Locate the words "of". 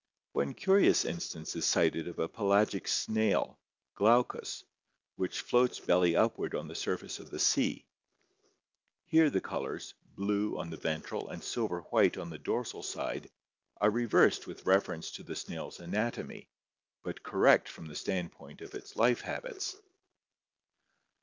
2.07-2.17, 7.19-7.29, 18.61-18.73